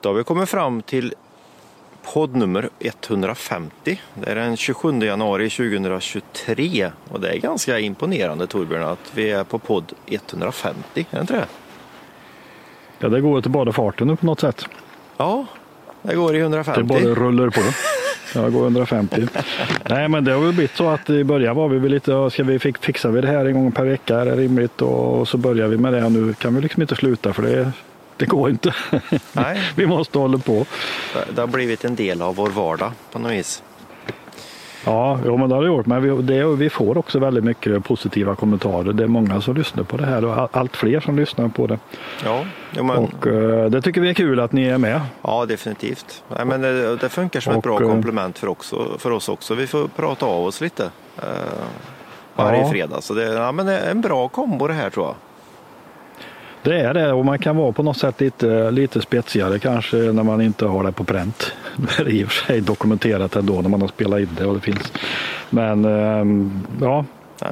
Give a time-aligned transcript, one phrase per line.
[0.00, 1.14] Då har vi kommit fram till
[2.02, 4.00] podd nummer 150.
[4.14, 9.44] Det är den 27 januari 2023 och det är ganska imponerande Torbjörn att vi är
[9.44, 11.46] på podd 150, är det inte det?
[12.98, 14.64] Ja, det går till bara farten nu på något sätt.
[15.16, 15.46] Ja,
[16.02, 16.80] det går i 150.
[16.80, 17.60] Det bara rullar på.
[18.34, 19.26] Ja, det går 150.
[19.88, 22.42] Nej, men det har väl blivit så att i början var vi väl lite, ska
[22.42, 24.82] vi fixa vi det här en gång per vecka, är det rimligt?
[24.82, 26.08] Och så börjar vi med det.
[26.08, 27.72] Nu kan vi liksom inte sluta för det,
[28.20, 28.74] det går inte.
[29.32, 29.60] Nej.
[29.76, 30.66] vi måste hålla på.
[31.34, 33.62] Det har blivit en del av vår vardag på något vis.
[34.84, 35.86] Ja, jo, men det har det gjort.
[35.86, 38.92] Men vi, det, vi får också väldigt mycket positiva kommentarer.
[38.92, 41.78] Det är många som lyssnar på det här och allt fler som lyssnar på det.
[42.24, 42.96] Ja, ja men...
[42.96, 45.00] Och uh, det tycker vi är kul att ni är med.
[45.22, 46.22] Ja, definitivt.
[46.28, 49.28] Nej, men det, det funkar som Och, ett bra eh, komplement för, också, för oss
[49.28, 49.54] också.
[49.54, 50.90] Vi får prata av oss lite uh,
[52.34, 52.70] varje Ja.
[52.70, 53.00] fredag.
[53.00, 55.14] Så det, ja, men det är en bra kombo det här tror jag.
[56.62, 60.22] Det är det och man kan vara på något sätt lite, lite spetsigare kanske när
[60.22, 61.52] man inte har det på pränt.
[61.76, 64.54] Det är i och för sig dokumenterat ändå när man har spelat in det och
[64.54, 64.92] det finns.
[65.50, 67.04] Men ehm, ja,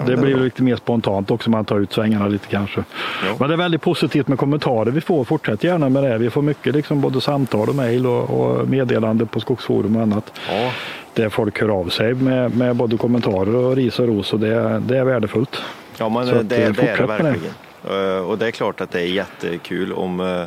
[0.06, 1.50] det är blir lite mer spontant också.
[1.50, 2.84] Man tar ut svängarna lite kanske.
[3.26, 3.34] Jo.
[3.38, 5.24] Men det är väldigt positivt med kommentarer vi får.
[5.24, 6.18] Fortsätt gärna med det.
[6.18, 10.32] Vi får mycket liksom både samtal och mejl och, och meddelande på Skogsforum och annat.
[10.50, 10.70] Ja,
[11.14, 14.82] Där folk hör av sig med, med både kommentarer och ris och ros och det,
[14.86, 15.62] det är värdefullt.
[15.98, 17.22] ja men Så det, att, det, eh, är det fortsätt med det.
[17.22, 17.54] verkligen.
[17.90, 20.44] Uh, och det är klart att det är jättekul om, uh,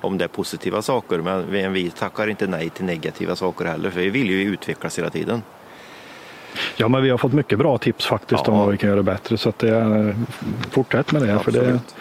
[0.00, 1.18] om det är positiva saker.
[1.18, 3.90] Men vi, tackar inte nej till negativa saker heller.
[3.90, 5.42] För vi vill ju utvecklas hela tiden.
[6.76, 8.52] Ja, men vi har fått mycket bra tips faktiskt Ja.
[8.52, 9.38] om vad vi kan göra bättre.
[9.38, 10.16] Så att det är,
[10.70, 11.38] fortsätt med det.
[11.38, 11.94] För det, Absolut.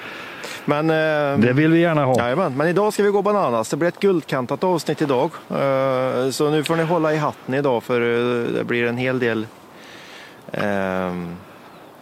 [0.65, 2.17] Men, uh, det vill vi gärna ha.
[2.17, 3.69] Jajamän, men idag ska vi gå bananas.
[3.69, 5.31] Det blir ett guldkantat avsnitt idag.
[5.49, 9.19] Eh, Så nu får ni hålla i hatten idag för eh, det blir en hel
[9.19, 9.47] del
[10.51, 11.13] eh,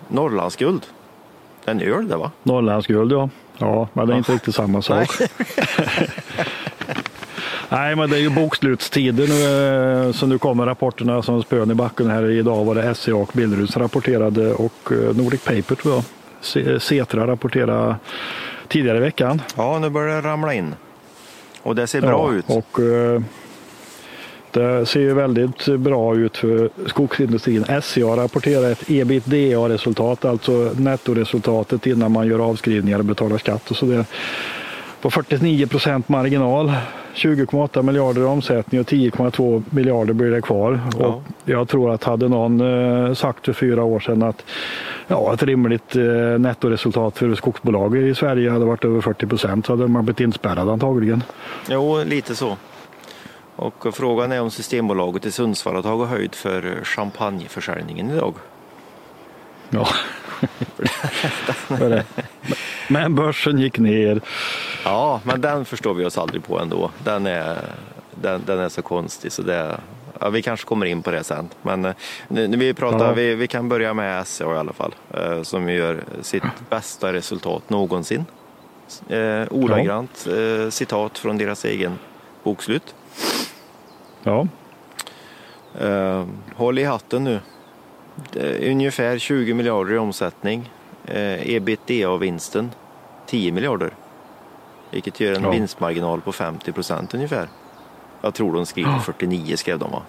[0.07, 0.85] Norrlandsguld.
[1.69, 2.31] En öl det va?
[2.43, 3.29] Norrlandsguld ja.
[3.57, 5.09] Ja, men det är inte riktigt samma sak.
[7.69, 11.73] Nej, men det är ju bokslutstider nu, eh, så nu kommer rapporterna som spön i
[11.73, 12.29] backen här.
[12.29, 16.81] Idag var det SCA och Billerud som rapporterade och eh, Nordic Paper tror jag.
[16.81, 17.95] Cetra rapporterade
[18.67, 19.41] tidigare i veckan.
[19.57, 20.75] Ja, nu börjar det ramla in.
[21.61, 22.45] Och det ser bra Ja, ut.
[22.47, 23.21] Och, eh,
[24.53, 27.65] det ser ju väldigt bra ut för skogsindustrin.
[27.81, 33.85] SCA rapporterar ett ebitda-resultat, alltså nettoresultatet innan man gör avskrivningar och betalar skatt och så
[33.85, 34.05] det
[35.01, 36.73] på 49 procent marginal.
[37.15, 40.79] 20,8 miljarder i omsättning och 10,2 miljarder blir det kvar.
[40.99, 41.05] Ja.
[41.05, 44.45] Och jag tror att hade någon eh, sagt för fyra år sedan att
[45.07, 46.03] ja, ett rimligt eh,
[46.39, 50.69] nettoresultat för skogsbolag i Sverige hade varit över 40 procent så hade man blivit inspärrad
[50.69, 51.23] antagligen.
[51.69, 52.57] Jo, lite så.
[53.59, 58.33] Och frågan är om Systembolaget i Sundsvall har tagit höjd för champagneförsäljningen idag.
[59.69, 59.87] Ja.
[62.87, 64.21] Men börsen gick ner.
[64.83, 66.91] Ja, men den förstår vi oss aldrig på ändå.
[67.03, 67.57] Den är,
[68.21, 69.79] den, den är så konstig så det,
[70.19, 71.49] ja, vi kanske kommer in på det sen.
[71.61, 71.93] Men eh,
[72.27, 73.13] nu, vi, pratar, Ja.
[73.13, 74.95] vi, vi kan börja med SCA i alla fall.
[75.13, 78.25] Eh, som gör sitt bästa resultat någonsin.
[79.09, 81.99] Eh, ordagrant eh, citat från deras egen
[82.43, 82.95] bokslut.
[84.23, 84.47] Ja,
[85.81, 86.25] Eh,
[86.55, 87.39] håll i hatten nu.
[88.71, 90.69] Ungefär 20 miljarder i omsättning.
[91.05, 92.69] Eh, ebitda-vinsten
[93.25, 93.93] 10 miljarder.
[94.91, 95.49] Vilket gör en Ja.
[95.49, 97.47] vinstmarginal på 50 procent ungefär.
[98.21, 100.01] Jag tror de skriver 49 skrev de va?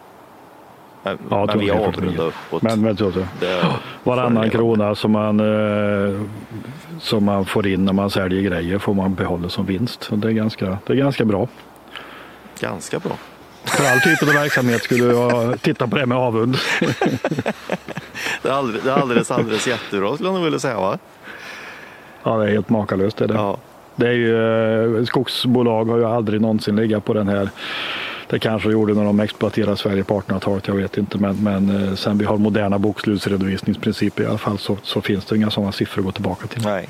[1.03, 2.21] Men, Ja, men vi avrundar 49.
[2.22, 2.62] uppåt.
[2.62, 2.97] men, men.
[3.41, 3.66] Det-
[4.04, 6.21] varannan krona som man, eh,
[7.00, 10.09] som man får in när man säljer grejer får man behålla som vinst.
[10.12, 11.48] Det, är ganska, det är ganska bra.
[12.60, 13.12] Ganska bra.
[13.65, 16.56] För all typ av verksamhet skulle jag titta på det med avund.
[18.43, 20.98] Det är alldeles, alldeles, alldeles jättebra skulle jag nog vilja säga va?
[22.22, 23.16] Ja, det är helt makalöst.
[23.16, 23.34] Det är det.
[23.34, 23.59] Ja.
[23.97, 27.50] Det är ju, eh, skogsbolag har ju aldrig någonsin legat på den här.
[28.28, 31.19] Det kanske gjorde när de exploaterade Sverige på 1800-talet, jag vet inte.
[31.19, 35.37] Men, men eh, sen vi har moderna bokslutsredovisningsprinciper i alla fall så, så finns det
[35.37, 36.62] inga sådana siffror att gå tillbaka till.
[36.65, 36.88] Nej.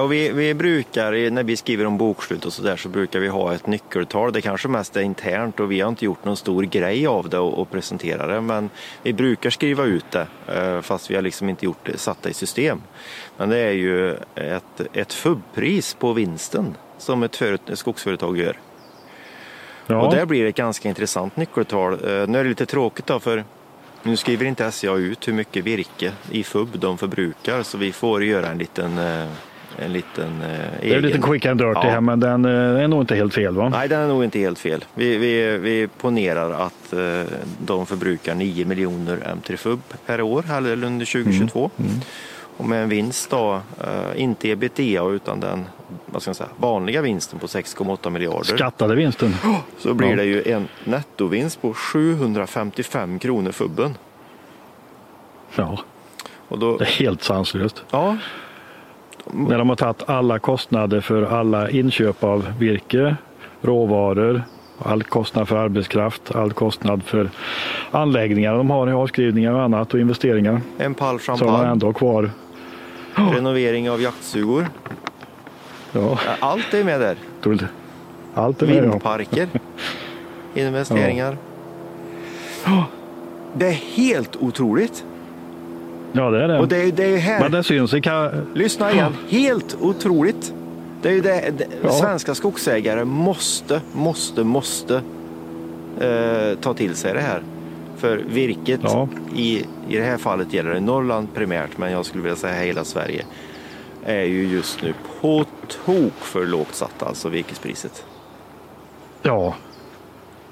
[0.00, 3.54] Och vi, vi brukar, när vi skriver om bokslut och sådär, så brukar vi ha
[3.54, 4.32] ett nyckeltal.
[4.32, 7.38] Det kanske mest är internt och vi har inte gjort någon stor grej av det
[7.38, 8.40] och, och presentera det.
[8.40, 8.70] Men
[9.02, 12.30] vi brukar skriva ut det, eh, fast vi har liksom inte gjort det, satt det
[12.30, 12.82] i system.
[13.36, 18.56] Men det är ju ett, ett FUB-pris på vinsten som ett, föret, ett skogsföretag gör.
[19.86, 21.92] Ja, Och där blir det ett ganska intressant nyckeltal.
[21.92, 21.98] Eh,
[22.28, 23.44] Nu är det lite tråkigt då för
[24.02, 28.24] nu skriver inte SCA ut hur mycket virke i FUB de förbrukar så vi får
[28.24, 29.28] göra en liten, eh,
[29.78, 30.48] en liten eh,
[30.80, 31.02] det är egen.
[31.02, 31.90] lite quick and dirty Ja.
[31.90, 32.50] här men den eh,
[32.84, 33.68] är nog inte helt fel va?
[33.68, 34.84] Nej, den är nog inte helt fel.
[34.94, 37.22] Vi, vi, vi ponerar att eh,
[37.58, 41.70] de förbrukar 9 miljoner M3FUB per år eller under 2022.
[41.78, 41.90] Mm.
[42.56, 45.64] Och med en vinst då, eh, inte ebitda utan den
[46.06, 48.56] vad ska jag säga, vanliga vinsten på 6,8 miljarder.
[48.56, 49.34] Skattade vinsten.
[49.78, 53.94] Så blir det ju en nettovinst på 755 kronor fubben.
[55.54, 55.78] Ja,
[56.48, 57.84] Och då, det är helt sanslöst.
[57.90, 58.16] ja,
[59.30, 63.16] När de har tagit alla kostnader för alla inköp av virke,
[63.62, 64.42] råvaror,
[64.78, 67.30] all kostnad för arbetskraft, all kostnad för
[67.90, 70.60] anläggningar de har i avskrivningar och annat och investeringar.
[70.78, 72.30] en pall Så har man champagne, ändå kvar.
[73.14, 74.66] renovering av jaktstugor.
[75.92, 77.16] Ja, Ja, Allt är med där.
[78.34, 78.76] allt är med.
[78.76, 78.80] Ja.
[78.82, 79.48] Vindparker,
[80.54, 81.36] investeringar.
[83.54, 85.04] Det är helt otroligt.
[86.12, 86.58] Ja, det är det.
[86.58, 87.40] Och det är, det är här.
[87.40, 89.12] Men det syns i ka- Lyssna igen.
[89.28, 90.54] Helt otroligt.
[91.02, 91.90] Det är det, det Ja.
[91.92, 94.94] Svenska skogsägare måste, måste, måste
[96.00, 97.42] eh, ta till sig det här.
[97.96, 99.08] För virket, Ja.
[99.36, 102.84] i, i det här fallet gäller det Norrland primärt, men jag skulle vilja säga hela
[102.84, 103.24] Sverige,
[104.04, 105.44] är ju just nu på
[105.84, 108.04] tok för lågt satt, alltså virkespriset.
[109.22, 109.54] Ja,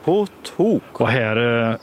[0.04, 0.26] På
[0.56, 1.00] tok.
[1.00, 1.76] och här, eh,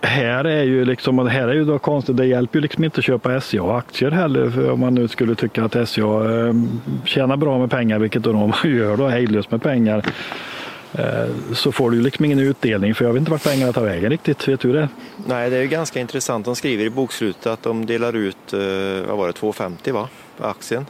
[0.00, 2.84] här är ju liksom, och det här är ju då konstigt, det hjälper ju liksom
[2.84, 6.54] inte att köpa SCA-aktier heller, för om man nu skulle tycka att SCA eh,
[7.04, 10.04] tjänar bra med pengar, vilket de gör då, hejdlöst med pengar,
[10.92, 11.04] eh,
[11.54, 14.48] så får du liksom ingen utdelning, för jag vet inte vart pengarna tar vägen riktigt,
[14.48, 14.88] vet du det?
[15.26, 16.44] Nej, det är ju ganska intressant.
[16.44, 18.58] De skriver i bokslutet att de delar ut, eh,
[19.08, 20.08] vad var det, 2,50 va?
[20.40, 20.86] Aktien.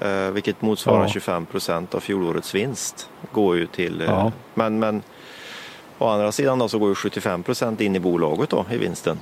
[0.00, 1.08] Eh, vilket motsvarar Ja.
[1.08, 3.08] 25 procent av fjolårets vinst.
[3.32, 4.32] Går ju till, Ja.
[4.54, 5.02] men, men
[6.00, 9.20] å andra sidan då så går ju 75 procent in i bolaget då i vinsten.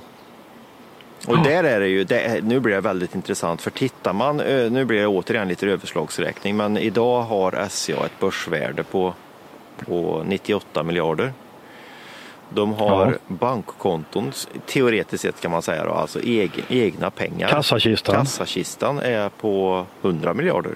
[1.27, 1.41] Och Ja.
[1.43, 4.99] där är det ju, det nu blir det väldigt intressant för tittar man, nu blir
[5.01, 9.13] det återigen lite överslagsräkning, men idag har SCA ett börsvärde på,
[9.85, 11.33] på 98 miljarder.
[12.49, 13.17] De har Ja.
[13.27, 14.31] bankkonton,
[14.65, 17.47] teoretiskt sett kan man säga, då, alltså egen, egna pengar.
[17.49, 18.15] Kassakistan.
[18.15, 20.75] Kassakistan är på 100 miljarder.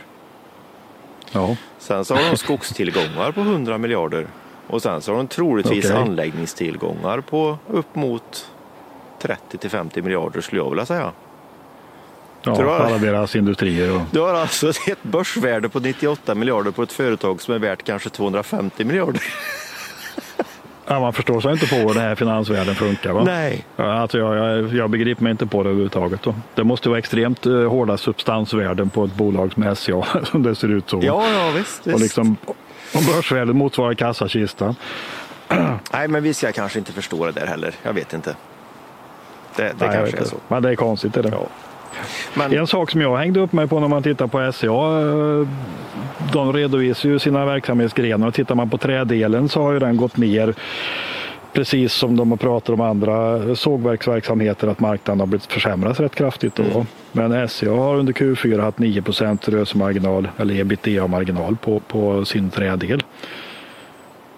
[1.31, 1.55] Ja.
[1.79, 4.27] Sen så har de skogstillgångar på 100 miljarder.
[4.67, 5.97] Och sen så har de troligtvis Okej.
[5.97, 8.49] anläggningstillgångar på upp mot
[9.21, 11.11] 30 till 50 miljarder skulle jag vilja säga.
[12.45, 12.81] Ja, Tror jag.
[12.81, 13.95] alla deras industrier.
[13.95, 17.83] Och, Du har alltså ett börsvärde på 98 miljarder på ett företag som är värt
[17.83, 19.21] kanske 250 miljarder.
[20.87, 23.13] ja, man förstår sig inte på hur den här finansvärlden funkar.
[23.13, 23.23] Va?
[23.23, 23.65] Nej.
[23.75, 26.21] Alltså jag, jag, jag begriper mig inte på det överhuvudtaget.
[26.23, 26.35] Då.
[26.55, 30.67] Det måste vara extremt eh, hårda substansvärden på ett bolag som SCA som det ser
[30.67, 30.99] ut så.
[31.03, 31.87] Ja, ja visst.
[31.87, 31.95] visst.
[31.95, 32.37] Och liksom,
[32.95, 34.75] om börsvärdet motsvarar kassakistan.
[35.93, 37.73] Nej, men vi ska kanske inte förstå det där heller.
[37.83, 38.35] Jag vet inte.
[39.55, 40.35] Det, det Nej, kanske är så.
[40.47, 41.17] Men det är konstigt.
[41.17, 41.29] Är det.
[41.29, 41.47] Ja.
[42.33, 45.47] Men, En sak som jag hängde upp mig på när man tittar på SCA, eh,
[46.33, 50.17] de redovisar ju sina verksamhetsgrenar och tittar man på trädelen så har ju den gått
[50.17, 50.55] ner
[51.53, 56.55] precis som de har pratat om andra sågverksverksamheter att marknaden har blivit försämrats rätt kraftigt.
[56.55, 56.63] Då.
[56.63, 56.85] Mm.
[57.11, 63.03] Men SCA har under Q4 haft 9% rörelsemarginal eller ebitda-marginal på, på sin trädel.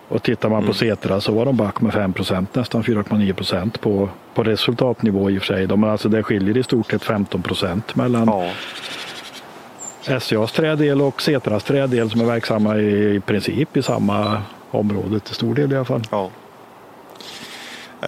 [0.08, 0.74] Och tittar man på Mm.
[0.74, 5.54] Setra så var de back med 5% nästan 4,9 på, på resultatnivå i och för
[5.54, 5.68] sig.
[5.68, 10.20] De, men alltså det skiljer i stort sett 15% mellan ja.
[10.20, 14.42] SCAs trädel och Setras trädel som är verksamma i, i princip i samma
[14.72, 16.02] område till stor del i alla fall.
[16.12, 16.30] Ja.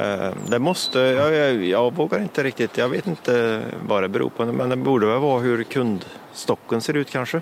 [0.01, 4.29] Eh, Det måste, jag, jag, jag vågar inte riktigt, jag vet inte vad det beror
[4.29, 7.41] på, men det borde väl vara hur kundstocken ser ut kanske.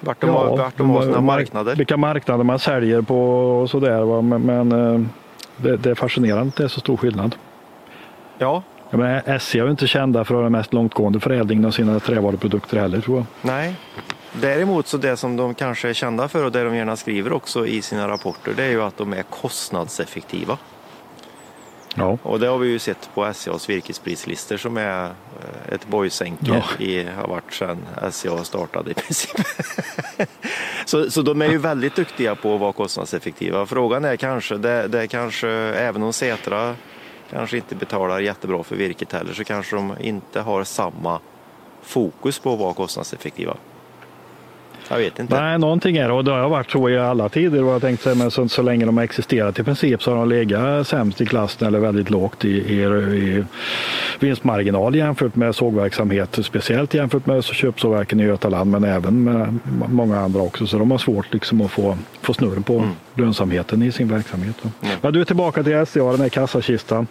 [0.00, 1.76] Vart de, har, vart de har sina mark- marknader.
[1.76, 3.18] Vilka marknader man säljer på
[3.60, 4.22] och sådär.
[4.22, 5.00] Men, men eh,
[5.56, 7.36] det, det är fascinerande att det är så stor skillnad.
[8.38, 11.64] Ja, Jag menar, SCA är ju inte kända för att ha den mest långtgående förädlingen
[11.64, 13.26] av sina trävaruprodukter heller tror jag.
[13.42, 13.74] nej.
[14.40, 17.66] Däremot så det som de kanske är kända för och det de gärna skriver också
[17.66, 20.58] i sina rapporter det är ju att de är kostnadseffektiva.
[21.94, 26.62] Ja, Och det har vi ju sett på SCAs virkesprislistor som är eh, ett boysänke
[26.78, 26.84] Ja.
[26.84, 27.78] i, har varit sedan
[28.10, 29.30] SCA startade i princip.
[30.86, 33.66] så, så de är ju väldigt duktiga på att vara kostnadseffektiva.
[33.66, 36.74] Frågan är kanske, det, det kanske även om Setra
[37.30, 41.20] kanske inte betalar jättebra för virket heller så kanske de inte har samma
[41.82, 43.56] fokus på att vara kostnadseffektiva.
[44.92, 45.40] Jag vet inte.
[45.40, 47.62] Nej, någonting är det och det har varit så i alla tider.
[47.62, 50.18] Vad jag tänkte säga, men så, så länge de har existerat i princip så har
[50.18, 53.44] de legat sämst i klassen eller väldigt lågt i, i, i
[54.20, 56.38] vinstmarginal jämfört med sågverksamhet.
[56.42, 59.58] Speciellt jämfört med köpsågverken i Götaland men även med
[59.88, 60.66] många andra också.
[60.66, 64.56] Så de har svårt liksom att få, få snurr på lönsamheten i sin verksamhet.
[64.64, 64.96] Mm.
[65.00, 67.06] Men du är tillbaka till SCA, den här kassakistan.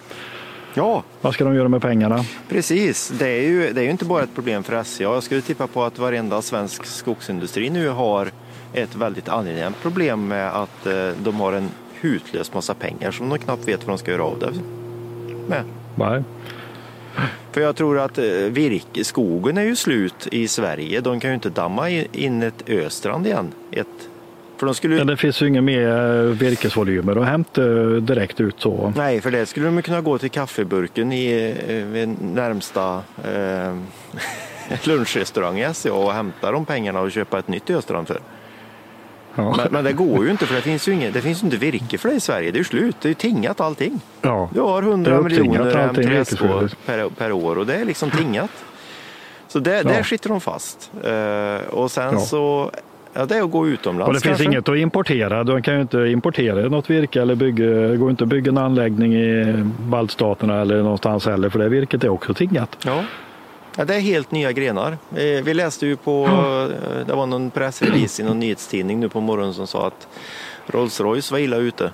[0.73, 2.25] Ja, Vad ska de göra med pengarna?
[2.49, 5.03] Precis, det är, ju, det är ju inte bara ett problem för SCA.
[5.03, 8.31] Jag skulle tippa på att varenda svensk skogsindustri nu har
[8.73, 11.69] ett väldigt angenämt problem med att eh, de har en
[12.01, 14.51] hutlös massa pengar som de knappt vet vad de ska göra av det
[15.47, 15.63] med.
[15.95, 16.23] Nej.
[17.51, 21.01] För jag tror att eh, virke, skogen är ju slut i Sverige.
[21.01, 23.51] De kan ju inte damma in ett Östrand igen.
[23.71, 23.87] Ett,
[24.61, 24.97] för de skulle...
[24.97, 27.61] ja, det finns ju inga mer eh, virkesvolymer att hämta
[27.99, 28.93] direkt ut så.
[28.95, 31.55] Nej, för det skulle de kunna gå till kaffeburken i
[31.91, 33.75] vid närmsta eh,
[34.87, 38.19] lunchrestaurang i SCA och hämta de pengarna och köpa ett nytt Östrand för.
[39.35, 39.55] Ja.
[39.57, 41.97] Men, men, det går ju inte för det finns ju inget, det finns inte virke
[41.97, 42.51] för det i Sverige.
[42.51, 44.01] Det är ju slut, det är ju tingat allting.
[44.21, 44.49] Ja.
[44.53, 46.35] Du har 100 miljoner MTS
[46.85, 48.51] per, per år och det är liksom tingat.
[49.47, 49.83] Så det, ja.
[49.83, 50.91] där sitter de fast.
[51.69, 52.71] Och sen så
[53.13, 54.07] Ja, det är att gå utomlands.
[54.07, 54.43] Och det kanske.
[54.43, 55.43] finns inget att importera.
[55.43, 58.57] Du kan ju inte importera något virke eller bygga, det går inte att bygga en
[58.57, 62.77] anläggning i baltstaterna eller någonstans heller för det virket är också tingat.
[62.85, 63.03] Ja.
[63.77, 64.97] Ja, det är helt nya grenar.
[65.15, 69.21] Eh, vi läste ju på, eh, det var någon pressrelease i någon nyhetstidning nu på
[69.21, 70.07] morgonen som sa att
[70.67, 71.91] Rolls-Royce var illa ute.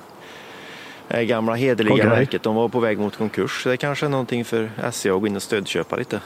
[1.08, 2.10] Det gamla hederliga okay.
[2.10, 3.64] verket, de var på väg mot konkurs.
[3.64, 6.20] Det kanske är någonting för SCA att gå in och stödköpa lite.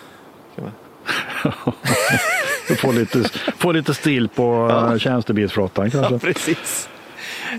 [2.75, 3.23] få, lite,
[3.57, 4.99] få lite stil på ja.
[4.99, 6.13] tjänstebilsflottan kanske.
[6.13, 6.89] Ja, precis.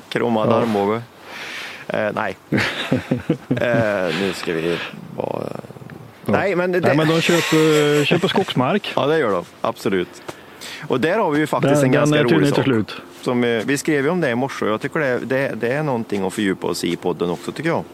[0.08, 0.54] Kromad ja.
[0.54, 1.02] armbåge.
[1.88, 2.36] Eh, nej,
[3.48, 4.78] eh, nu ska vi
[5.16, 5.46] bara
[6.24, 6.80] Nej, men, det...
[6.80, 8.92] Nej, men de köper, köper skogsmark.
[8.96, 9.44] ja, det gör de.
[9.60, 10.22] Absolut.
[10.88, 12.64] Och där har vi ju faktiskt den, en ganska rolig sak.
[12.64, 12.96] Slut.
[13.20, 15.72] Som, eh, vi skrev ju om det i morse och jag tycker det, det, det
[15.72, 17.84] är någonting att fördjupa oss i podden också tycker jag.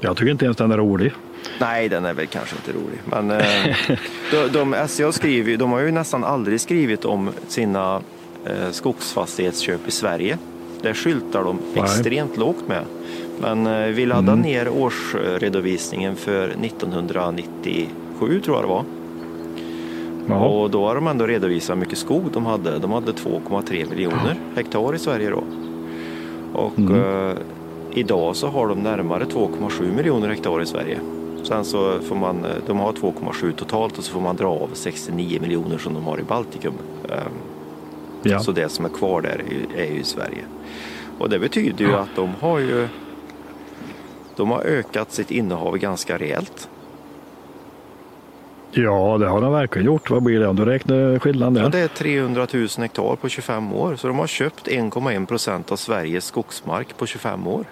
[0.00, 1.12] Jag tycker inte ens den är rolig.
[1.60, 2.98] Nej, den är väl kanske inte rolig.
[3.04, 3.76] Men eh,
[4.30, 8.00] de, de, SCA skriver, de har ju nästan aldrig skrivit om sina
[8.44, 10.38] eh, skogsfastighetsköp i Sverige.
[10.82, 11.84] Där skyltar de Nej.
[11.84, 12.84] extremt lågt med.
[13.40, 14.40] Men eh, vi laddade mm.
[14.40, 18.84] ner årsredovisningen för 1997 tror jag det var.
[20.28, 20.48] Jaha.
[20.48, 22.78] Och då har de ändå redovisat mycket skog de hade.
[22.78, 25.44] De hade 2,3 miljoner hektar i Sverige då.
[26.52, 26.94] Och mm.
[26.94, 27.36] eh,
[27.90, 30.98] idag så har de närmare 2,7 miljoner hektar i Sverige.
[31.42, 34.70] Sen så får man, eh, de har 2,7 totalt och så får man dra av
[34.72, 36.74] 69 miljoner som de har i Baltikum.
[37.08, 37.16] Eh,
[38.22, 38.40] ja.
[38.40, 39.42] Så det som är kvar där
[39.76, 40.44] är, ju Sverige.
[41.18, 42.88] Och det betyder ju att de har ju
[44.36, 46.68] de har ökat sitt innehav ganska rejält.
[48.72, 50.10] Ja, det har de verkligen gjort.
[50.10, 51.62] Vad blir det om du räknar skillnaden där?
[51.62, 53.96] Ja, det är 300 000 hektar på 25 år.
[53.96, 57.64] Så de har köpt 1,1 procent av Sveriges skogsmark på 25 år.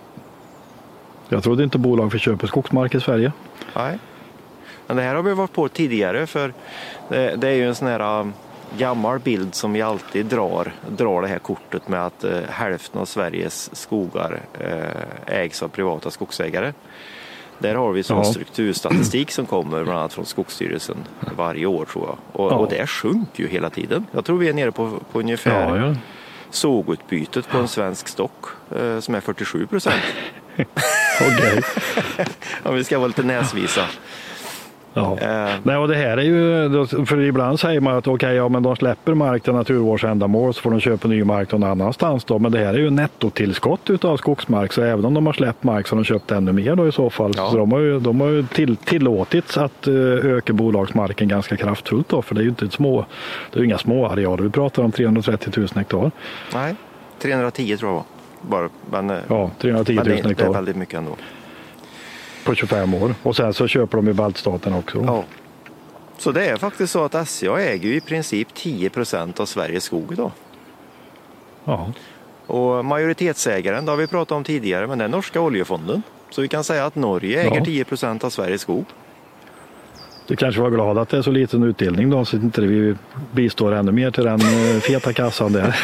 [1.29, 3.33] Jag trodde inte bolag fick köpa skogsmark i Sverige.
[3.77, 3.99] Nej,
[4.87, 6.53] men det här har vi varit på tidigare för
[7.09, 8.33] det, det är ju en sån här
[8.79, 13.05] gammal bild som vi alltid drar, drar det här kortet med att eh, hälften av
[13.05, 16.73] Sveriges skogar eh, ägs av privata skogsägare.
[17.59, 18.25] Där har vi sån ja.
[18.25, 20.97] strukturstatistik som kommer bland annat från Skogsstyrelsen
[21.37, 22.19] varje år tror jag.
[22.33, 22.57] Och, ja.
[22.57, 24.07] och det sjunker ju hela tiden.
[24.13, 25.95] Jag tror vi är nere på, på ungefär ja, ja.
[26.51, 28.45] sågutbytet på en svensk stock
[28.77, 30.03] eh, som är 47 procent.
[31.21, 31.63] Okej.
[32.63, 33.83] Om vi ska vara lite näsvisa.
[34.95, 35.19] Ja.
[35.21, 35.55] Eh.
[35.63, 38.63] Nej, och det här är ju, för ibland säger man att okej, okay, ja, men
[38.63, 42.39] de släpper mark till naturvårdsändamål så får de köpa ny mark någon annanstans då.
[42.39, 45.87] Men det här är ju nettotillskott utav skogsmark så även om de har släppt mark
[45.87, 47.33] så har de köpt ännu mer då i så fall.
[47.37, 47.51] Ja.
[47.51, 52.09] Så de har ju, de har ju till, tillåtits att uh, öka bolagsmarken ganska kraftfullt
[52.09, 53.07] då, för det är ju inte små,
[53.53, 54.43] det är inga små arealer.
[54.43, 56.11] Vi pratar om 330 000 hektar.
[56.55, 56.75] Nej,
[57.19, 58.05] 310 tror jag var.
[58.43, 60.35] Bara, men, eh, ja, 310 000 hektar.
[60.35, 61.17] Det är väldigt mycket ändå
[62.49, 65.05] på 25 år och sen så köper de i baltstaten också.
[65.07, 65.25] Ja.
[66.19, 70.13] Så det är faktiskt så att SCA äger i princip 10 procent av Sveriges skog
[70.13, 70.31] idag.
[71.65, 71.93] Ja.
[72.47, 76.03] Och majoritetsägaren, det har vi pratat om tidigare, men det är norska oljefonden.
[76.31, 77.65] Så vi kan säga att Norge äger ja.
[77.65, 78.85] 10 procent av Sveriges skog.
[80.27, 82.95] Du kanske var glad att det är så liten utdelning då så att inte vi
[83.33, 85.75] bistår ännu mer till den eh, feta kassan där.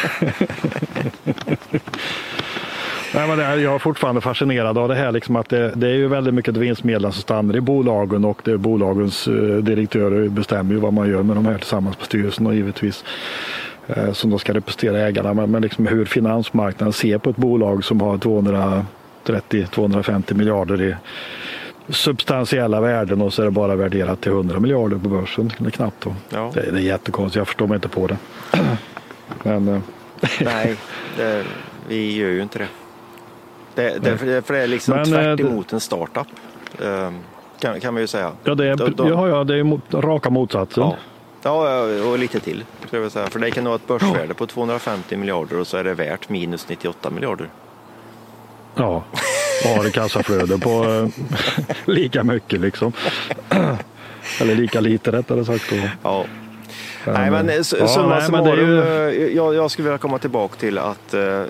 [3.15, 5.93] Nej, men är, jag är fortfarande fascinerad av det här liksom att det, det är
[5.93, 10.73] ju väldigt mycket vinstmedel som stannar i bolagen och det är bolagens uh, direktörer bestämmer
[10.73, 13.03] ju vad man gör med de här tillsammans med styrelsen och givetvis
[13.97, 15.33] uh, som då ska representera ägarna.
[15.33, 20.95] Men, men liksom hur finansmarknaden ser på ett bolag som har 230-250 miljarder i
[21.89, 25.51] substantiella värden och så är det bara värderat till 100 miljarder på börsen.
[25.59, 26.03] Eller knappt.
[26.03, 26.15] Då.
[26.29, 26.51] Ja.
[26.53, 28.17] Det, det är jättekonstigt, jag förstår mig inte på det.
[29.43, 29.79] Men, uh,
[30.41, 30.75] Nej,
[31.17, 31.43] det,
[31.87, 32.67] vi gör ju inte det.
[33.75, 36.27] Det, det, för, det, är liksom Men, tvärt eh, emot en startup.
[36.83, 37.19] Ehm,
[37.59, 38.31] kan, kan man ju säga.
[38.43, 40.83] Ja, det är, de, de, ja, ja, det är mot, raka motsatsen.
[40.83, 40.97] Ja.
[41.43, 41.79] ja,
[42.09, 42.63] och lite till.
[42.87, 43.27] Ska jag säga.
[43.27, 46.69] För det kan ha ett börsvärde på 250 miljarder och så är det värt minus
[46.69, 47.49] 98 miljarder.
[48.75, 49.03] Ja,
[49.63, 51.07] och har ett kassaflöde på eh,
[51.85, 52.93] lika mycket liksom.
[54.41, 55.73] Eller lika lite rättare sagt.
[56.03, 56.25] Ja.
[57.13, 59.31] Nej, men eh, ja, summa summarum, ju...
[59.35, 61.43] jag, jag skulle vilja komma tillbaka till att uh,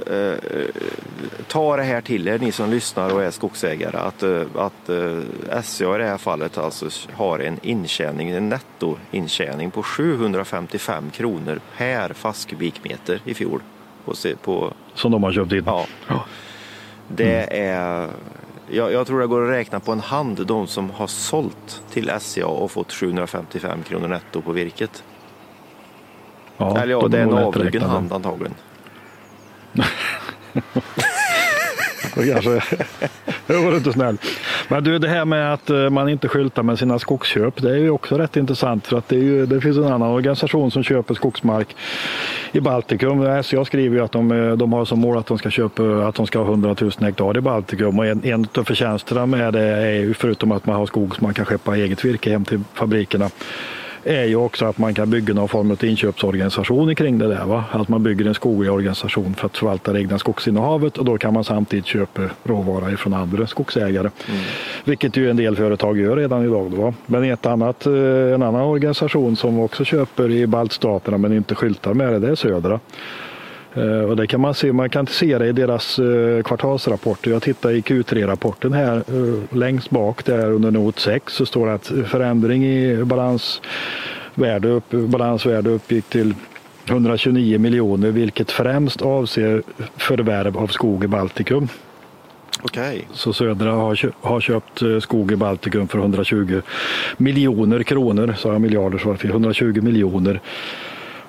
[1.48, 4.24] ta det här till er, ni som lyssnar och är skogsägare, att,
[4.56, 5.22] att uh,
[5.64, 12.14] SCA i det här fallet alltså har en intjäning, en nettointjäning på 755 kronor per
[12.14, 13.62] fast kubikmeter i fjol.
[14.06, 15.64] På, på, som de har köpt in?
[15.66, 15.86] Ja.
[17.08, 18.10] Det är
[18.70, 22.12] jag, jag, tror det går att räkna på en hand de som har sålt till
[22.20, 25.04] SCA och fått 755 kronor netto på virket.
[26.58, 28.54] Ja, Eller ja, de det är en avlugen hand antagligen.
[32.24, 32.50] kanske,
[33.48, 34.18] det var inte snäll.
[34.68, 37.76] Men du, det här med att eh, man inte skyltar med sina skogsköp, det är
[37.76, 41.14] ju också rätt intressant för att det, ju, det finns en annan organisation som köper
[41.14, 41.76] skogsmark
[42.52, 43.44] i Baltikum.
[43.44, 46.16] SCA skriver ju att de, eh, de har som mål att de ska köpa att
[46.16, 49.62] de ska ha 100 000 hektar i Baltikum och en, en av förtjänsterna med det
[49.62, 52.64] är ju förutom att man har skog som man kan skeppa eget virke hem till
[52.74, 53.30] fabrikerna
[54.06, 57.46] är ju också att man kan bygga någon form av inköpsorganisation kring det där.
[57.46, 57.64] Va?
[57.72, 61.34] Att man bygger en skoglig organisation för att förvalta det egna skogsinnehavet och då kan
[61.34, 64.10] man samtidigt köpa råvara ifrån andra skogsägare.
[64.30, 64.42] Mm.
[64.84, 66.72] Vilket ju en del företag gör redan idag.
[66.72, 66.94] Då, va?
[67.06, 67.94] Men ett annat, eh,
[68.34, 72.36] en annan organisation som också köper i baltstaterna men inte skyltar med det, det är
[72.36, 72.80] Södra.
[73.76, 77.32] Eh, och det kan man se, man kan se det i deras eh, kvartalsrapporter.
[77.32, 81.74] Jag tittar i Q3-rapporten här eh, längst bak där under not 6 så står det
[81.74, 86.34] att förändring i balansvärde, upp, balansvärde uppgick till
[86.90, 89.64] 129 miljoner vilket främst avser
[89.98, 91.68] förvärv av skog i Baltikum.
[92.64, 93.02] Okay.
[93.14, 96.62] Så Södra har, har köpt skog i Baltikum för 120
[97.18, 100.42] miljoner kronor, sa jag miljarder så var det fel, 120 miljoner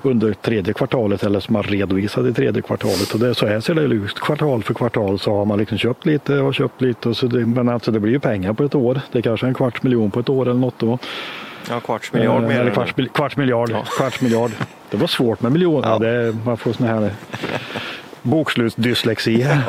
[0.06, 3.14] under tredje kvartalet eller som man redovisade i tredje kvartalet.
[3.14, 6.06] Och det, så här ser det ut kvartal för kvartal så har man liksom köpt
[6.06, 7.08] lite och köpt lite.
[7.08, 9.00] Och så det, men alltså det blir ju pengar på ett år.
[9.12, 10.98] Det är kanske en kvarts miljon på ett år eller något då.
[11.68, 13.70] Ja, kvarts miljard eh, eller kvarts, kvarts miljard.
[13.70, 13.84] Ja.
[13.96, 14.50] Kvarts miljard.
[14.90, 15.88] Det var svårt med miljoner.
[15.88, 15.98] Ja.
[15.98, 17.10] Det, man får sån här
[18.22, 19.62] bokslutsdyslexi här.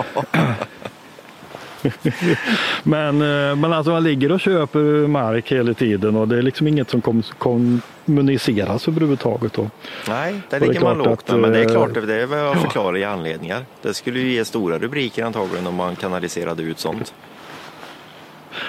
[2.84, 6.68] men, eh, men alltså man ligger och köper mark hela tiden och det är liksom
[6.68, 9.54] inget som kom, kommuniceras överhuvudtaget.
[9.54, 9.70] Då.
[10.08, 11.30] Nej, där ligger man lågt.
[11.30, 13.66] Att, men det är eh, klart, det är väl att förklara i anledningar.
[13.82, 17.14] Det skulle ju ge stora rubriker antagligen om man kanaliserade ut sånt.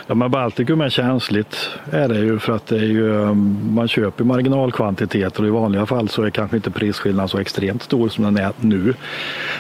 [0.07, 3.89] Ja, men Baltikum är känsligt är det ju för att det är ju, um, man
[3.89, 8.25] köper marginalkvantiteter och i vanliga fall så är kanske inte prisskillnaden så extremt stor som
[8.25, 8.95] den är nu.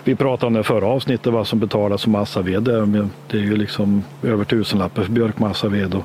[0.04, 2.62] Vi pratade om det förra avsnittet vad som betalas som massaved.
[3.28, 6.04] Det är ju liksom över tusenlappen för björkmassaved och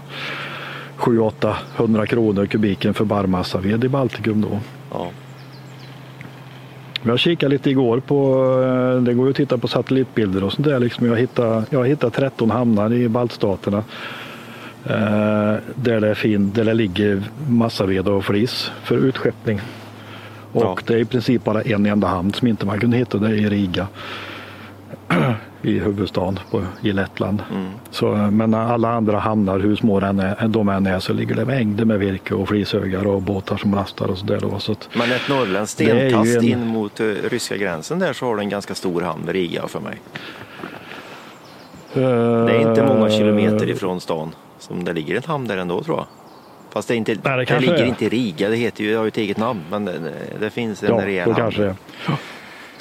[0.98, 4.60] 700-800 kronor kubiken för barrmassaved i Baltikum då.
[4.92, 5.10] Ja.
[7.06, 10.68] Jag kikade lite igår på, eh, det går ju att titta på satellitbilder och sånt
[10.68, 10.80] där.
[10.80, 13.84] Liksom jag, hittade, jag hittade 13 hamnar i baltstaterna.
[14.86, 19.62] Eh, där, det fin, där det ligger massaved och flis för utskeppning.
[20.52, 20.78] Och ja.
[20.86, 23.34] det är i princip bara en enda hamn som inte man kunde hitta, det är
[23.34, 23.88] i Riga
[25.62, 27.44] i huvudstaden på, i Lettland.
[27.52, 27.72] Mm.
[27.92, 30.00] Så, men alla andra hamnar, hur små
[30.48, 34.08] de än är, så ligger det mängder med virke och flishögar och båtar som lastar
[34.08, 34.40] och sådär.
[34.40, 36.44] Så, så men ett norrländskt stenkast en...
[36.44, 39.80] in mot uh, ryska gränsen där så har du en ganska stor hamn, Riga för
[39.80, 39.98] mig.
[41.98, 45.84] Uh, det är inte många kilometer ifrån stan som det ligger en hamn där ändå
[45.84, 46.06] tror jag.
[46.74, 47.86] Fast det, är inte, Nej, det, det ligger är.
[47.86, 50.02] inte i Riga, det heter ju, det har ju ett eget namn, men det,
[50.40, 51.36] det finns en ja, rejäl hamn.
[51.36, 51.76] Kanske.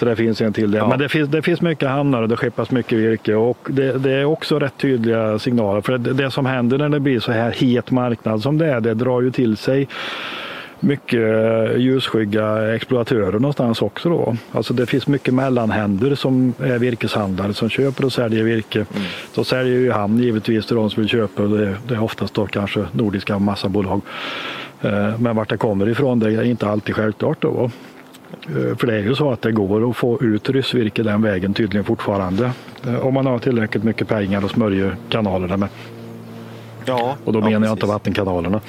[0.02, 0.78] Så det finns en till det.
[0.78, 0.88] Ja.
[0.88, 4.12] Men det finns, det finns mycket hamnar och det skeppas mycket virke och det, det
[4.12, 5.80] är också rätt tydliga signaler.
[5.80, 8.80] För det, det, som händer när det blir så här het marknad som det är,
[8.80, 9.88] det drar ju till sig
[10.80, 11.20] mycket
[11.76, 14.36] ljusskygga exploatörer någonstans också då.
[14.52, 18.78] Alltså det finns mycket mellanhänder som är virkeshandlare som köper och säljer virke.
[18.78, 19.02] Mm.
[19.32, 22.46] Så säljer ju han givetvis till de som vill köpa det, det är oftast då
[22.46, 24.00] kanske nordiska massabolag.
[24.80, 27.70] Eh, men vart det kommer ifrån det är inte alltid självklart då.
[28.48, 31.54] Eh, för det är ju så att det går att få ut ryssvirke den vägen
[31.54, 32.52] tydligen fortfarande.
[32.86, 35.68] Eh, om man har tillräckligt mycket pengar och smörjer kanalerna med.
[36.84, 37.68] Ja, och då ja, menar precis.
[37.68, 38.60] jag inte vattenkanalerna.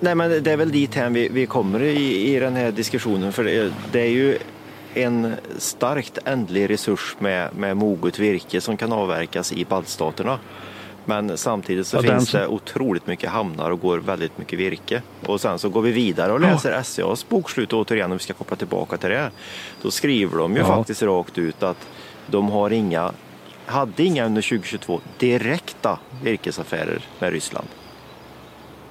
[0.00, 3.44] Nej men det är väl dit vi, vi kommer i, i den här diskussionen för
[3.44, 4.38] det, det är ju
[4.94, 10.38] en starkt ändlig resurs med, med moget virke som kan avverkas i baltstaterna.
[11.08, 15.02] Men samtidigt så ja, finns det otroligt mycket hamnar och går väldigt mycket virke.
[15.26, 16.82] Och sen så går vi vidare och läser ja.
[16.82, 19.30] SCAs bokslut återigen om vi ska koppla tillbaka till det.
[19.82, 20.66] Då skriver de ju ja.
[20.66, 21.86] faktiskt rakt ut att
[22.26, 23.12] de har inga,
[23.66, 27.68] hade inga under 2022 direkta virkesaffärer med Ryssland.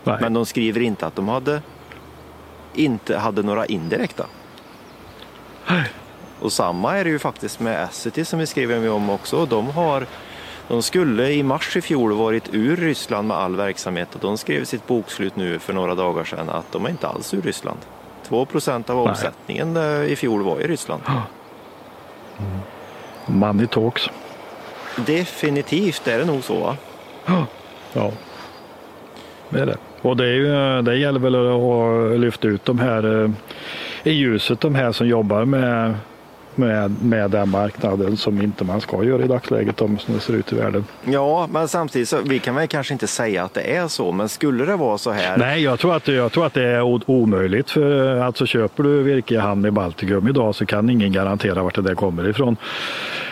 [0.04, 0.18] Nej.
[0.22, 1.62] Men de skriver inte att de hade
[2.76, 4.26] inte hade några indirekta.
[5.70, 5.90] Nej.
[6.40, 9.46] Och samma är det ju faktiskt med Essity som vi skriver om också.
[9.46, 10.08] De har
[10.68, 14.64] de skulle i mars i fjol varit ur Ryssland med all verksamhet och de skrev
[14.64, 17.80] sitt bokslut nu för några dagar sedan att de är inte alls ur Ryssland.
[18.28, 20.12] 2 procent av omsättningen Nej.
[20.12, 21.02] i fjol var i Ryssland.
[22.40, 23.40] Mm.
[23.40, 24.10] Money talks.
[24.96, 26.60] Definitivt är det nog så.
[26.60, 26.78] Va?
[27.94, 28.12] Ja,
[29.50, 29.78] det är det.
[30.02, 33.30] Och det, är ju, det gäller väl att lyfta ut de här eh,
[34.04, 35.96] i ljuset, de här som jobbar med
[36.58, 40.34] med, med den marknaden som inte man ska göra i dagsläget om som det ser
[40.34, 40.86] ut i världen.
[41.06, 44.30] Ja, men samtidigt så vi kan väl kanske inte säga att det är så, men
[44.30, 45.38] skulle det vara så här?
[45.38, 47.70] Nej, jag tror att, jag tror att det är omöjligt.
[47.70, 51.76] För alltså köper du virke i hamn i Baltikum idag så kan ingen garantera vart
[51.76, 52.58] det där kommer ifrån.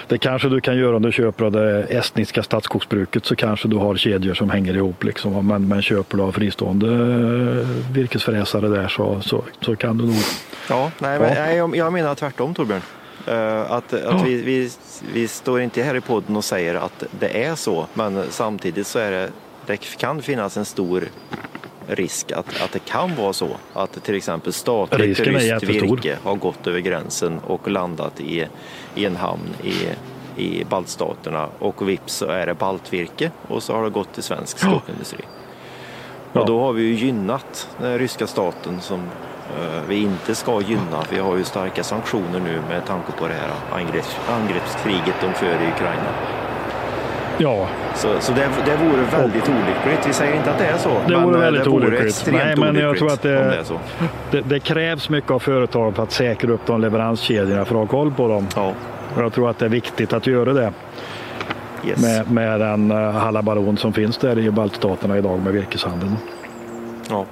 [0.07, 3.75] Det kanske du kan göra om du köper av det estniska statsskogsbruket så kanske du
[3.75, 5.03] har kedjor som hänger ihop.
[5.03, 5.47] Liksom.
[5.47, 10.15] Men, men köper du av fristående eh, virkesfräsare där så, så, så kan du nog...
[10.69, 12.81] Ja, nej, men, nej, jag menar tvärtom Torbjörn.
[13.27, 14.71] Uh, att, att vi, vi,
[15.13, 18.99] vi står inte här i podden och säger att det är så, men samtidigt så
[18.99, 19.29] är det,
[19.65, 21.03] det kan finnas en stor
[21.87, 26.67] risk att, att det kan vara så att till exempel statligt ryskt virke har gått
[26.67, 28.47] över gränsen och landat i,
[28.95, 29.73] i en hamn i,
[30.41, 34.59] i baltstaterna och vips så är det baltvirke och så har det gått till svensk
[34.59, 35.21] skogsindustri.
[36.33, 36.41] Ja.
[36.41, 39.34] Och då har vi ju gynnat den ryska staten som Eh,
[39.87, 41.03] vi inte ska gynna.
[41.09, 45.45] Vi har ju starka sanktioner nu med tanke på det här angrepp, angreppskriget de för
[45.45, 46.09] i Ukraina.
[47.37, 47.67] Ja.
[47.95, 50.07] Så, så det, det vore väldigt olyckligt.
[50.07, 50.97] Vi säger inte att det är så.
[51.07, 52.27] Det vore väldigt det vore olyckligt.
[52.31, 53.63] Nej, men jag tror att det, det,
[54.31, 57.87] det, det, krävs mycket av företag för att säkra upp de leveranskedjorna för att ha
[57.87, 58.47] koll på dem.
[58.55, 58.73] Ja.
[59.15, 60.73] Och jag tror att det är viktigt att göra det.
[61.87, 62.01] Yes.
[62.01, 66.15] Med, med den uh, halabaron som finns där i baltstaterna idag med virkeshandeln.
[67.09, 67.25] Ja.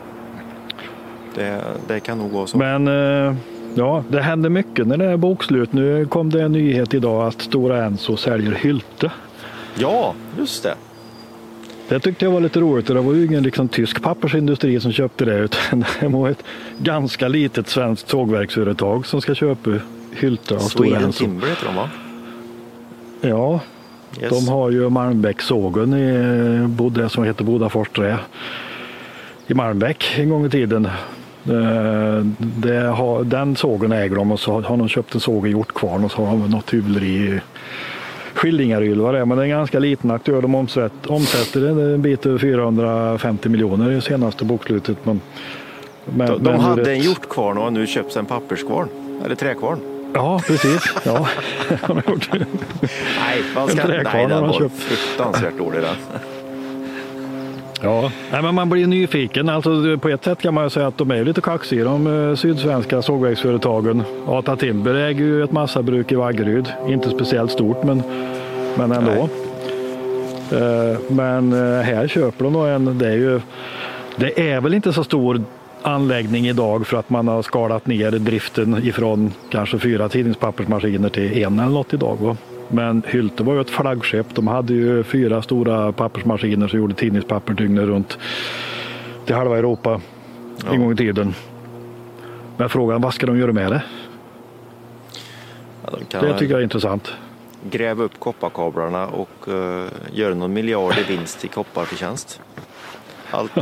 [1.36, 2.58] Det, det kan nog gå så.
[2.58, 3.36] Men eh,
[3.76, 5.74] ja, det händer mycket när det är bokslut.
[5.74, 9.12] Nu kom det en nyhet idag att Stora Enso säljer Hylte.
[9.76, 10.76] Ja, just det.
[11.88, 12.88] Det tyckte jag var lite roligt.
[12.88, 16.44] Det var ju ingen liksom, tysk pappersindustri som köpte det utan det var ett
[16.78, 19.72] ganska litet svenskt sågverksföretag som ska köpa
[20.12, 21.24] Hylte av Stora Enso.
[21.24, 21.90] Timber heter de va?
[23.22, 23.60] Ja,
[24.22, 24.30] yes.
[24.30, 28.18] de har ju Malmbäckssågen i det som heter Bodafors Trä
[29.48, 30.90] i Malmbäck en gång i tiden.
[31.46, 36.04] Eh, har, den sågen äger de och så har de köpt en såg i Hjortkvarn
[36.04, 37.40] och så har de något hyvleri i
[38.34, 40.42] Skillingaryd vad det är, men det är en ganska liten aktör.
[40.42, 44.98] De omsätter, omsätter en bit över 450 miljoner i senaste bokslutet.
[45.04, 45.22] Men,
[46.06, 48.88] men, de, de hade en hjortkvarn och har nu köpt en papperskvarn,
[49.26, 49.80] eller träkvarn.
[50.14, 50.82] Ja, precis.
[51.06, 51.28] Ja.
[51.90, 55.96] nej, man ska, nej, den var fruktansvärt dålig den.
[57.84, 59.50] Ja, Nej, men man blir nyfiken.
[59.50, 63.02] Alltså, på ett sätt kan man säga att de är lite kaxiga de eh, sydsvenska
[63.02, 64.04] sågverksföretagen.
[64.28, 66.68] Ata Timber äger ju ett massabruk i Vaggeryd.
[66.88, 68.04] Inte speciellt stort men,
[68.78, 69.30] men ändå.
[70.52, 73.42] Eh, men eh, här köper de då en, det är ju,
[74.16, 75.44] det är väl inte så stor
[75.82, 81.60] anläggning idag för att man har skalat ner driften ifrån kanske fyra tidningspappersmaskiner till en
[81.60, 82.18] eller något idag.
[82.20, 82.38] Va?
[82.68, 84.36] Men Hylte var ju ett flaggskepp.
[84.36, 88.18] De hade ju fyra stora pappersmaskiner som gjorde tidningspapper dygnet runt
[89.26, 90.02] till halva Europa
[90.66, 90.74] ja.
[90.74, 91.36] en gång i tiden.
[92.58, 93.84] Men frågan vad ska de göra med det?
[95.86, 97.14] Ja, de det tycker jag är intressant.
[97.70, 102.42] Gräva upp kopparkablarna och uh, göra någon miljard i vinst i kopparförtjänst.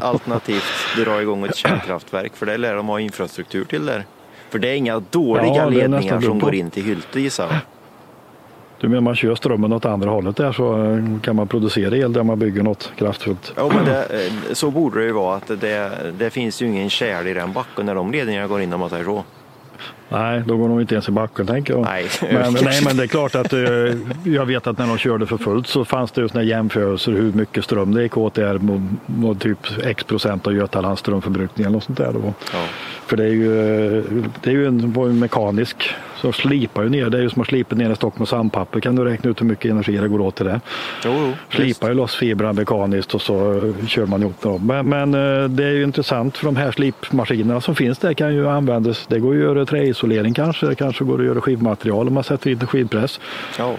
[0.02, 0.64] Alternativt
[0.98, 4.06] dra igång ett kärnkraftverk för det lär de ha infrastruktur till där.
[4.50, 7.56] För det är inga dåliga ja, ledningar som går in till Hylte gissar jag.
[8.82, 12.14] Du menar man kör strömmen åt andra hållet där så eh, kan man producera el
[12.14, 13.54] där man bygger något kraftfullt?
[13.56, 16.90] Ja, men det, eh, så borde det ju vara att det, det finns ju ingen
[16.90, 19.24] kärl i den backen när de ledningarna går in om man säger så.
[20.10, 21.82] Nej, då går de inte ens i backen tänker jag.
[21.82, 23.60] Nej, men, nej, men det är klart att eh,
[24.24, 27.34] jag vet att när de körde för fullt så fanns det ju sådana jämförelser hur
[27.34, 28.60] mycket ström det gick åt där
[29.06, 32.12] mot typ x procent av Götalands strömförbrukning eller något sånt där.
[32.14, 32.34] Då.
[32.54, 32.66] Ja.
[33.06, 33.52] För det är ju,
[34.42, 37.42] det är ju en, var en mekanisk så slipar ju ner, det är ju som
[37.42, 38.80] att slipa ner en stock med sandpapper.
[38.80, 40.62] Kan du räkna ut hur mycket energi det går åt till det?
[41.06, 44.68] Jo, jo, slipar ju loss fibrerna mekaniskt och så kör man ihop dem.
[44.68, 48.34] Men, men, eh, det är ju intressant för de här slipmaskinerna som finns där kan
[48.34, 49.08] ju användas.
[49.08, 52.24] Det går ju att göra träisolering kanske, det kanske går att göra skivmaterial om man
[52.24, 53.20] sätter in en skivpress.
[53.58, 53.76] Ja.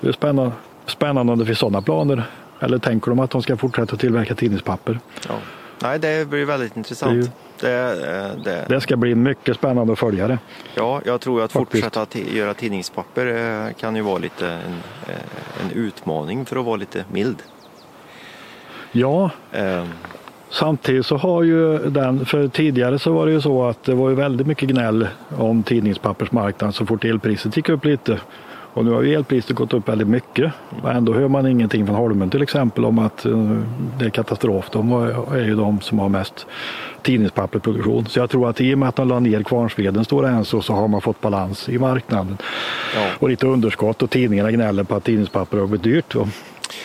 [0.00, 0.52] Det är spännande,
[0.86, 2.22] spännande om det finns sådana planer.
[2.60, 4.98] Eller tänker de att de ska fortsätta tillverka tidningspapper?
[5.28, 5.34] Ja.
[5.78, 7.30] Nej, det blir väldigt intressant.
[7.60, 10.38] Det, eh, det, det, ska bli mycket spännande att följa det.
[10.74, 11.84] Ja, jag tror att Faktiskt.
[11.84, 16.76] fortsätta göra tidningspapper eh, kan ju vara lite en, eh, en utmaning för att vara
[16.76, 17.42] lite mild.
[18.92, 19.88] Ja, um.
[20.50, 24.08] samtidigt så har ju den, för tidigare så var det ju så att det var
[24.08, 28.20] ju väldigt mycket gnäll om tidningspappersmarknaden så fort elpriset gick upp lite.
[28.76, 30.52] Och nu har ju elpriset gått upp väldigt mycket.
[30.82, 33.62] Och ändå hör man ingenting från Holmen till exempel om att uh,
[33.98, 34.70] det är katastrof.
[34.70, 34.92] De
[35.32, 36.46] är ju de som har mest
[37.02, 38.06] tidningspappersproduktion.
[38.06, 40.72] Så jag tror att i och med att de la ner Kvarnsveden Stora Enso så
[40.72, 42.38] har man fått balans i marknaden.
[42.94, 43.06] Ja.
[43.18, 46.14] Och lite underskott och tidningarna gnäller på att tidningspapper har blivit dyrt.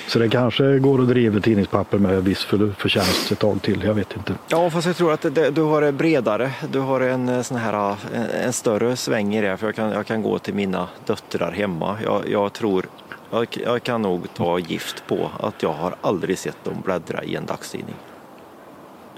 [0.07, 3.93] Så det kanske går att driva tidningspapper med viss för, förtjänst ett tag till, jag
[3.93, 4.33] vet inte.
[4.47, 6.51] Ja, fast jag tror att det, du har det bredare.
[6.71, 9.91] Du har en eh, sån här en, en, större sväng i det, för jag kan,
[9.91, 11.97] jag kan gå till mina döttrar hemma.
[12.03, 12.85] Jag, jag tror,
[13.31, 17.35] jag, jag, kan nog ta gift på att jag har aldrig sett dem bläddra i
[17.35, 17.95] en dagstidning.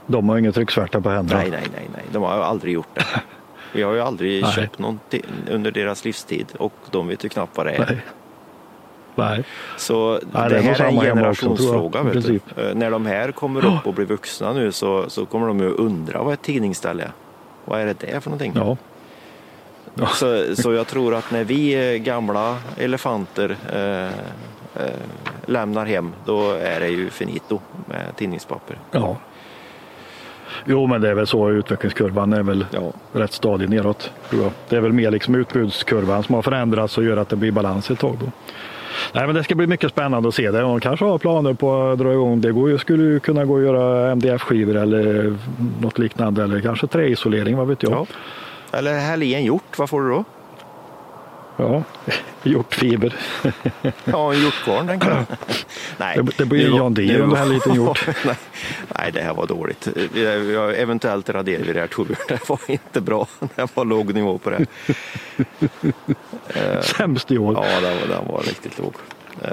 [0.07, 1.41] De har inga trycksvärta på händerna?
[1.41, 3.05] Nej, nej, nej, nej, de har aldrig gjort det.
[3.73, 4.51] Vi har ju aldrig nej.
[4.51, 7.85] köpt någonting under deras livstid och de vet ju knappt vad det är.
[7.89, 8.01] Nej.
[9.15, 9.43] Nej.
[9.77, 12.01] Så Nej, det, det här är en generationsfråga.
[12.01, 12.63] Också, vet du.
[12.63, 15.69] Eh, när de här kommer upp och blir vuxna nu så, så kommer de ju
[15.69, 17.11] undra vad ett tidningsställe är.
[17.65, 18.51] Vad är det där för någonting?
[18.55, 18.77] Ja.
[19.95, 20.07] Ja.
[20.07, 24.93] Så, så jag tror att när vi gamla elefanter eh, eh,
[25.45, 28.77] lämnar hem, då är det ju finito med tidningspapper.
[28.91, 29.17] Ja.
[30.65, 32.91] Jo, men det är väl så utvecklingskurvan är väl ja.
[33.11, 34.11] rätt stadig neråt.
[34.69, 37.91] Det är väl mer liksom utbudskurvan som har förändrats och gör att det blir balans
[37.91, 38.17] ett tag.
[38.19, 38.31] Då.
[39.15, 40.59] Nej, men det ska bli mycket spännande att se det.
[40.59, 42.41] De kanske har planer på att dra igång.
[42.41, 45.35] Det går ju, skulle ju kunna gå att göra MDF-skivor eller
[45.81, 47.91] något liknande eller kanske träisolering, vad vet jag.
[47.91, 48.05] Ja.
[48.77, 50.23] Eller härligen gjort, vad får du då?
[51.57, 51.83] Ja,
[52.43, 53.15] hjortfiber.
[54.05, 55.25] ja, en hjortkvarn tänker jag.
[55.97, 58.07] Nej, det, det blir ju Jan Deere om det här liten hjort.
[58.97, 59.87] Nej, det här var dåligt.
[60.77, 62.17] Eventuellt raderar vi det här Torbjörn.
[62.27, 63.27] Det var inte bra.
[63.55, 64.65] Det var låg nivå på det.
[66.81, 67.53] Sämst i år.
[67.53, 68.93] Ja, den var, den var riktigt låg.
[69.41, 69.47] Uh,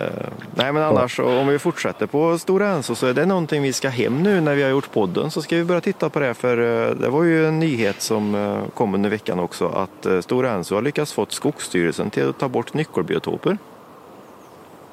[0.54, 1.40] nej men annars ja.
[1.40, 4.54] om vi fortsätter på Stora Enso så är det någonting vi ska hem nu när
[4.54, 7.24] vi har gjort podden så ska vi börja titta på det för uh, det var
[7.24, 11.26] ju en nyhet som uh, kom under veckan också att Stora Enso har lyckats få
[11.28, 13.58] Skogsstyrelsen till att ta bort nyckelbiotoper.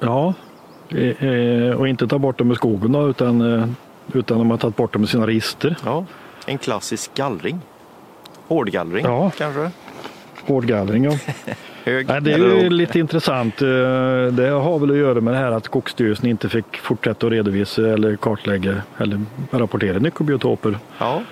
[0.00, 0.34] Ja,
[1.76, 3.42] och inte ta bort dem ur skogen då, utan,
[4.12, 5.76] utan de har tagit bort dem ur sina register.
[5.84, 6.04] Ja,
[6.46, 7.60] en klassisk gallring.
[8.48, 9.30] Hårdgallring ja.
[9.38, 9.70] kanske?
[10.46, 11.18] Hårdgallring ja.
[11.88, 13.62] Hög Nej, det är ju lite intressant.
[13.62, 13.68] Eh,
[14.32, 17.88] det har väl att göra med det här att Skogsstyrelsen inte fick fortsätta att redovisa
[17.88, 19.20] eller kartlägga eller
[19.50, 20.78] rapportera nyckelbiotoper.
[20.98, 21.22] Ja.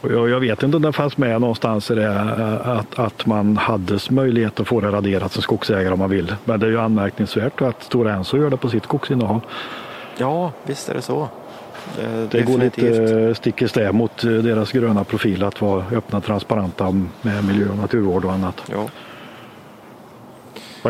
[0.00, 3.26] Och jag, jag, vet inte om det fanns med någonstans i det eh, att, att
[3.26, 6.34] man hade möjlighet att få det raderat som skogsägare om man vill.
[6.44, 9.40] Men det är ju anmärkningsvärt att Stora Enso gör det på sitt skogsinnehav.
[10.18, 11.28] Ja, visst är det så.
[11.96, 16.92] Det, det går lite stick i stäv mot deras gröna profil att vara öppna transparenta
[17.22, 18.62] med miljö och naturvård och annat.
[18.72, 18.88] Ja.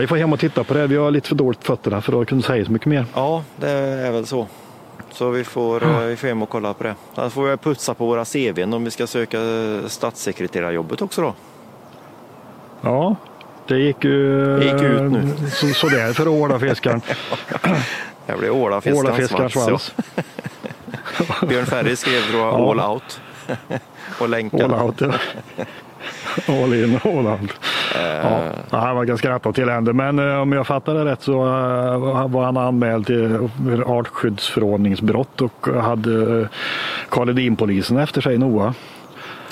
[0.01, 0.87] Vi får hem och titta på det.
[0.87, 3.07] Vi har lite för dåligt fötterna för att kunna säga så mycket mer.
[3.15, 4.47] Ja, det är väl så.
[5.11, 5.99] Så vi får, ja.
[5.99, 6.95] vi får hem och kolla på det.
[7.15, 9.39] Sen får vi putsa på våra CVn om vi ska söka
[9.87, 11.35] statssekreterarjobbet också då.
[12.81, 13.17] Ja,
[13.69, 15.33] det gick ju det gick ut nu.
[15.51, 17.01] Så, sådär för ålafiskaren.
[18.27, 19.95] det blev ålafiskarens svans.
[21.49, 22.71] Björn Ferry skrev då ja.
[22.71, 23.21] all out
[24.21, 24.77] och länkade.
[24.77, 25.13] All out, ja.
[26.49, 27.51] All in, all out.
[28.71, 29.93] Ja, han var ganska skratta till hände.
[29.93, 33.49] Men eh, om jag fattar det rätt så eh, var han anmäld till
[33.87, 36.49] artskyddsförordningsbrott och hade eh,
[37.09, 38.75] Karl efter sig noga.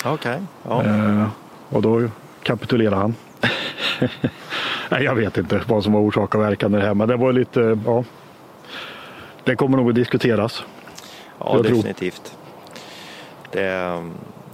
[0.04, 0.42] Okej.
[0.64, 0.86] Okay.
[0.86, 1.30] Ja.
[1.68, 2.08] och då
[2.42, 3.14] kapitulerade han.
[4.88, 7.32] Nej, jag vet inte vad som var orsak och verkan det här, men det var
[7.32, 8.04] lite, ja.
[9.44, 10.64] Det kommer nog att diskuteras.
[11.38, 12.36] Ja, definitivt.
[13.50, 14.02] Det,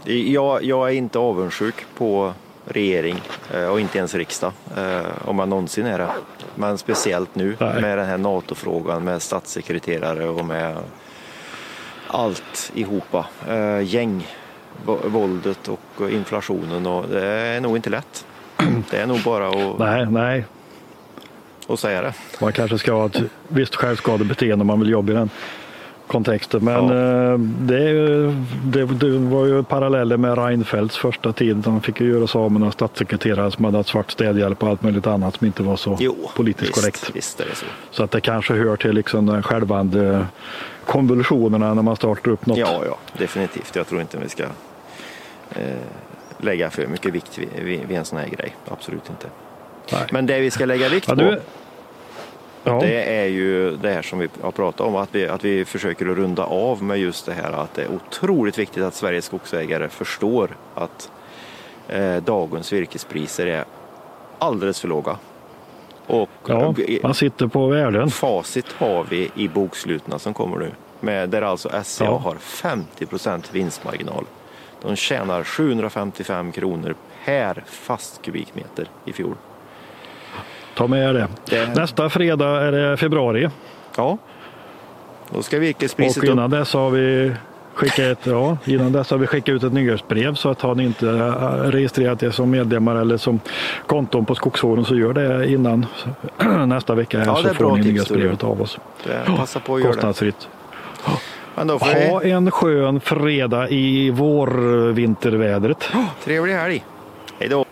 [0.05, 2.33] jag, jag är inte avundsjuk på
[2.65, 3.21] regering
[3.55, 6.09] eh, och inte ens riksdag, eh, om man någonsin är det.
[6.55, 10.77] Men speciellt nu med den här NATO-frågan med statssekreterare och med
[12.07, 13.15] allt ihop.
[13.49, 14.27] Eh, gäng,
[15.05, 18.27] våldet och inflationen och det är nog inte lätt.
[18.91, 20.45] Det är nog bara att, nej, nej.
[21.69, 22.15] att säga det.
[22.41, 25.31] Man kanske ska ha ett visst självskadebeteende om man vill jobba i den
[26.11, 26.65] kontexten.
[26.65, 27.33] Men ja.
[27.33, 27.93] Eh, det,
[28.65, 31.67] det, det, var ju paralleller med Reinfeldts första tid.
[31.67, 34.69] Han fick ju göra sig av med några statssekreterare som hade haft svart städhjälp och
[34.69, 37.11] allt möjligt annat som inte var så jo, politiskt visst, korrekt.
[37.15, 37.65] Visst så.
[37.91, 40.27] så att det kanske hör till liksom den självande
[40.87, 42.59] konvulsionerna när man startar upp något.
[42.59, 43.77] Ja, ja, definitivt.
[43.77, 45.61] Jag tror inte vi ska eh,
[46.39, 48.57] lägga för mycket vikt vid, vid, vid en sån här grej.
[48.69, 49.27] Absolut inte.
[49.93, 50.07] Nej.
[50.11, 51.37] Men det vi ska lägga vikt ja, på
[52.65, 52.79] Ja.
[52.81, 56.11] Det är ju det här som vi har pratat om, att vi, att vi försöker
[56.11, 59.89] att runda av med just det här att det är otroligt viktigt att Sveriges skogsägare
[59.89, 61.11] förstår att
[61.89, 63.65] eh, dagens virkespriser är
[64.39, 65.17] alldeles för låga.
[66.07, 68.11] Och ja, man sitter på värden.
[68.11, 70.71] Facit har vi i bokslutna som kommer nu,
[71.01, 72.17] med, där alltså SCA ja.
[72.19, 74.25] har 50 procent vinstmarginal.
[74.83, 76.95] De tjänar 755 kronor
[77.25, 79.35] per fast kubikmeter i fjol.
[80.75, 81.29] Ta med det.
[81.45, 83.49] Det- Nästa fredag är det februari
[83.97, 84.19] Ja.
[85.35, 86.31] Då ska virkespriset upp.
[86.31, 87.33] innan dess har vi
[87.75, 90.85] skickat ett, ja, innan dess har vi skickat ut ett nyhetsbrev så att har ni
[90.85, 93.41] inte äh, registrerat er som medlemmar eller som
[93.87, 95.87] konton på Skogsvården så gör det innan
[96.67, 98.79] nästa vecka här Ja, så får ni nyhetsbrevet av oss.
[99.07, 99.83] Det- Passa på att.
[99.83, 100.49] Kostnadsfritt.
[101.55, 102.09] Får vi...
[102.11, 105.89] Ha en skön fredag i vårvintervädret.
[106.25, 106.85] Trevlig helg.
[107.39, 107.65] Hej då.